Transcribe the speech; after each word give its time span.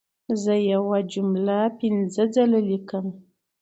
زه 0.43 0.53
یوه 0.73 0.99
جمله 1.11 1.59
پنځه 1.79 2.23
ځله 2.33 2.59
لیکم. 2.69 3.05